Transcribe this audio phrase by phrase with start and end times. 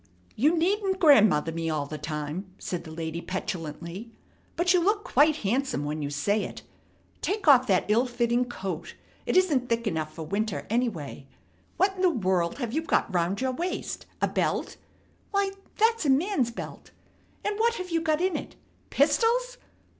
[0.35, 4.11] "You needn't 'grandmother' me all the time," said the lady petulantly.
[4.55, 6.63] "But you look quite handsome when you say it.
[7.21, 8.95] Take off that ill fitting coat.
[9.27, 11.27] It isn't thick enough for winter, anyway.
[11.77, 14.07] What in the world have you got round your waist?
[14.23, 14.77] A belt?
[15.29, 16.89] Why, that's a man's belt!
[17.45, 18.55] And what have you got in it?
[18.89, 19.59] Pistols?